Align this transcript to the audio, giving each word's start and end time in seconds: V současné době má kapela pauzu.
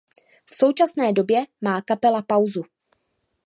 V 0.45 0.55
současné 0.55 1.13
době 1.13 1.45
má 1.61 1.81
kapela 1.81 2.21
pauzu. 2.21 2.61